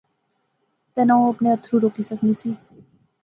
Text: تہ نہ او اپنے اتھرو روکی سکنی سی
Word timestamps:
تہ 0.93 1.01
نہ 1.07 1.13
او 1.17 1.23
اپنے 1.33 1.47
اتھرو 1.53 1.75
روکی 1.83 2.03
سکنی 2.09 2.33
سی 2.41 2.49